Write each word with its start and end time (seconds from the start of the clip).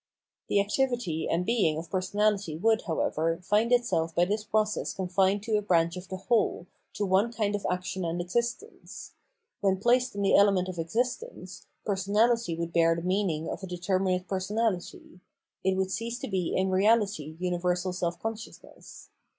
The 0.47 0.59
activity 0.59 1.27
and 1.29 1.45
being 1.45 1.77
of 1.77 1.91
personahty 1.91 2.59
would, 2.59 2.81
however, 2.87 3.39
find 3.43 3.71
itself 3.71 4.15
by 4.15 4.25
this 4.25 4.43
process 4.43 4.95
confined 4.95 5.43
to 5.43 5.57
a 5.57 5.61
branch 5.61 5.95
of 5.95 6.07
the 6.07 6.17
whole, 6.17 6.65
to 6.93 7.05
one 7.05 7.31
kind 7.31 7.53
of 7.53 7.67
action 7.69 8.03
and 8.03 8.19
existence; 8.19 9.11
when 9.59 9.77
placed 9.77 10.15
in 10.15 10.23
the 10.23 10.33
element 10.35 10.67
of 10.69 10.79
existence, 10.79 11.67
personahty 11.85 12.57
would 12.57 12.73
bear 12.73 12.95
the 12.95 13.03
meaning 13.03 13.47
of 13.47 13.61
a 13.61 13.67
determinate 13.67 14.27
personahty; 14.27 15.19
it 15.63 15.75
would 15.77 15.91
cease 15.91 16.17
to 16.17 16.27
be 16.27 16.51
in 16.57 16.69
reahty 16.71 17.39
universal 17.39 17.93
self 17.93 18.19
consciousness. 18.19 19.09